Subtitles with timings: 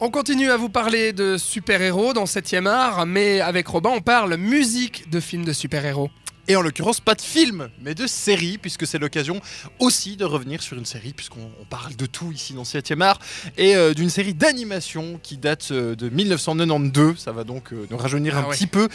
[0.00, 4.36] On continue à vous parler de super-héros dans 7ème art, mais avec Robin, on parle
[4.36, 6.08] musique de films de super-héros.
[6.50, 9.38] Et en l'occurrence, pas de film, mais de série, puisque c'est l'occasion
[9.78, 13.18] aussi de revenir sur une série, puisqu'on on parle de tout ici dans 7ème art,
[13.58, 17.98] et euh, d'une série d'animation qui date euh, de 1992, ça va donc euh, nous
[17.98, 18.54] rajeunir Ah un ouais.
[18.56, 18.88] petit peu,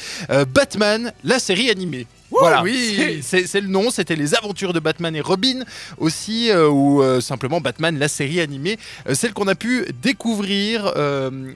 [0.51, 2.07] Batman, la série animée.
[2.31, 3.19] Ouh, voilà, oui.
[3.21, 5.63] c'est- le nom, c'était les aventures de Batman et Robin
[5.99, 8.79] aussi, ou simplement Batman, la série animée,
[9.13, 10.91] celle qu'on a pu découvrir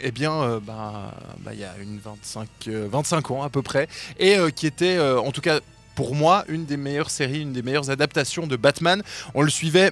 [0.02, 3.88] eh bien, bah, bah, il y a une 25, euh, 25 ans à peu près,
[4.20, 5.60] et qui était en tout cas
[5.98, 9.02] pour moi une des meilleures séries, une des meilleures adaptations de Batman.
[9.34, 9.92] On le suivait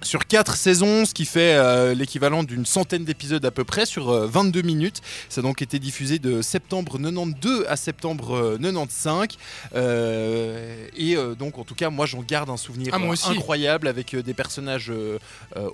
[0.00, 4.10] sur 4 saisons, ce qui fait euh, l'équivalent d'une centaine d'épisodes à peu près sur
[4.10, 5.00] euh, 22 minutes.
[5.28, 9.28] Ça a donc été diffusé de septembre 92 à septembre euh, 95.
[9.74, 10.71] Euh,
[11.12, 12.98] et euh, donc en tout cas moi j'en garde un souvenir Ah,
[13.38, 15.18] incroyable avec euh, des personnages euh,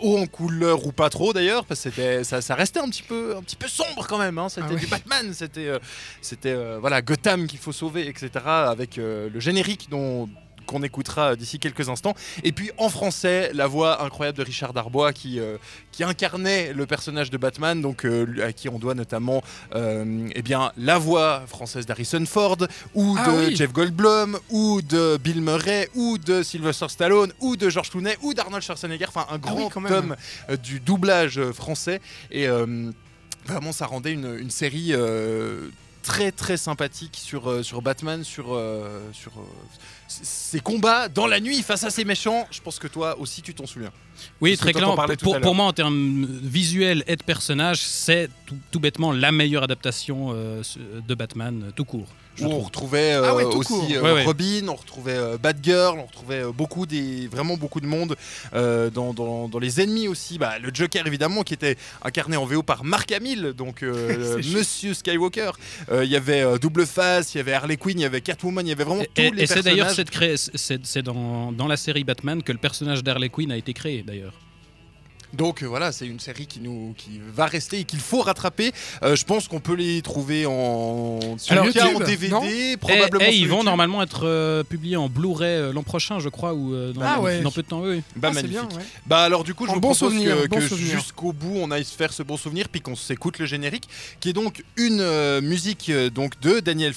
[0.00, 3.36] hauts en couleur ou pas trop d'ailleurs parce que ça, ça restait un petit peu
[3.36, 4.38] un petit peu sombre quand même.
[4.38, 4.48] hein.
[4.48, 5.70] C'était Ah du Batman, c'était
[6.22, 8.30] c'était voilà Gotham qu'il faut sauver etc.
[8.44, 10.28] Avec le générique dont
[10.68, 12.14] qu'on écoutera d'ici quelques instants.
[12.44, 15.56] Et puis en français, la voix incroyable de Richard Darbois qui, euh,
[15.90, 19.42] qui incarnait le personnage de Batman, donc euh, à qui on doit notamment
[19.74, 22.58] euh, eh bien, la voix française d'Harrison Ford,
[22.94, 23.56] ou Ah de oui.
[23.56, 28.34] Jeff Goldblum, ou de Bill Murray, ou de Sylvester Stallone, ou de George Clooney, ou
[28.34, 30.16] d'Arnold Schwarzenegger, enfin un grand Ah oui, tome
[30.50, 32.00] euh, du doublage français.
[32.30, 32.46] Et
[33.46, 34.92] vraiment, ça rendait une, une série
[36.08, 39.42] très très sympathique sur, euh, sur Batman, sur, euh, sur euh,
[40.08, 42.48] ses combats dans la nuit face à ces méchants.
[42.50, 43.92] Je pense que toi aussi tu t'en souviens.
[44.40, 44.96] Oui, Parce très clairement.
[45.20, 49.62] Pour, pour moi, en termes visuels et de personnages, c'est tout, tout bêtement la meilleure
[49.64, 50.62] adaptation euh,
[51.06, 52.08] de Batman euh, tout court.
[52.38, 54.24] Je on retrouvait euh, Ah ouais, aussi euh, Ouais, ouais.
[54.24, 58.16] Robin, on retrouvait euh, Batgirl, on retrouvait euh, beaucoup des, vraiment beaucoup de monde
[58.54, 60.38] euh, dans, dans- dans les ennemis aussi.
[60.38, 64.40] Bah, le Joker évidemment qui était incarné en VO par Mark Hamill, donc euh.
[64.52, 65.50] Monsieur Skywalker.
[65.90, 68.20] Euh, Il y avait euh, Double Face, il y avait Harley Quinn, il y avait
[68.20, 69.96] Catwoman, il y avait vraiment Et, tous et- les et c'est d'ailleurs personnages.
[69.96, 73.56] cette cré- c'est c'est dans, dans la série Batman que le personnage d'Harley Quinn a
[73.56, 74.32] été créé d'ailleurs.
[75.34, 78.72] Donc euh, voilà, c'est une série qui nous qui va rester et qu'il faut rattraper.
[79.02, 82.40] Euh, je pense qu'on peut les trouver en Sur cas, YouTube, en DVD, non
[82.80, 83.24] probablement.
[83.24, 86.28] et, et sur ils vont normalement être euh, publiés en Blu-ray euh, l'an prochain, je
[86.28, 87.40] crois, ou euh, dans, Ah ouais.
[87.40, 87.82] dans peu de temps.
[87.82, 88.02] Oui.
[88.16, 88.68] Bah, Ah, c'est magnifique.
[88.70, 88.84] bien, ouais.
[89.06, 90.94] Bah alors du coup je vous bon propose souvenir, que, bon que souvenir.
[90.98, 93.88] jusqu'au bout on aille se faire ce bon souvenir puis qu'on s'écoute le générique
[94.20, 96.94] qui est donc une euh, musique donc de Daniel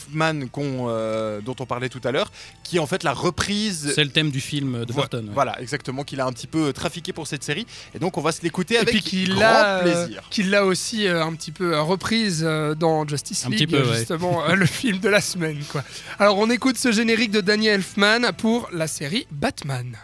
[0.51, 2.31] qu'on, euh, dont on parlait tout à l'heure
[2.63, 5.25] qui est en fait la reprise C'est le thème du film de Burton.
[5.25, 5.31] ouais.
[5.33, 7.65] Voilà, exactement, qu'il a un petit peu trafiqué pour cette série.
[7.95, 10.23] Et donc, on va se l'écouter Et avec puis qu'il grand l'a, euh, plaisir.
[10.29, 13.67] qu'il l'a aussi euh, un petit peu euh, reprise euh, dans Justice Un League, petit
[13.67, 13.97] peu, ouais.
[13.97, 15.59] justement, euh, le film de la semaine.
[15.71, 15.83] Quoi.
[16.19, 19.95] Alors on écoute ce générique de Daniel Elfman pour la série Batman.